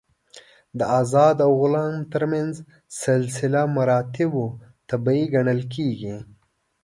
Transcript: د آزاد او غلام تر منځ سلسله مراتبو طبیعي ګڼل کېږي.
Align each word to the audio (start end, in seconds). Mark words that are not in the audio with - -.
د 0.77 0.81
آزاد 0.99 1.37
او 1.45 1.51
غلام 1.61 1.95
تر 2.13 2.23
منځ 2.33 2.53
سلسله 3.03 3.61
مراتبو 3.75 4.45
طبیعي 4.89 5.25
ګڼل 5.35 5.61
کېږي. 5.75 6.15